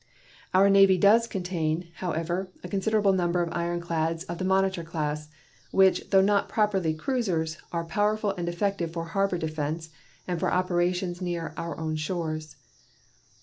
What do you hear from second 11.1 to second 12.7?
near our own shores.